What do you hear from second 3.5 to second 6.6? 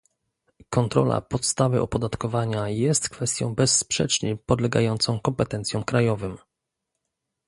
bezsprzecznie podlegającą kompetencjom krajowym